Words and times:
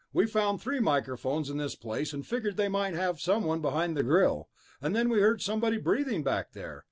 We'd 0.11 0.31
found 0.31 0.59
three 0.59 0.79
microphones 0.79 1.47
in 1.51 1.57
this 1.57 1.75
place, 1.75 2.11
and 2.11 2.25
figured 2.25 2.57
they 2.57 2.67
might 2.69 2.95
have 2.95 3.21
one 3.27 3.61
behind 3.61 3.95
the 3.95 4.01
grill. 4.01 4.49
And 4.81 4.95
then 4.95 5.09
we 5.09 5.19
heard 5.19 5.43
somebody 5.43 5.77
breathing 5.77 6.23
back 6.23 6.53
there 6.53 6.79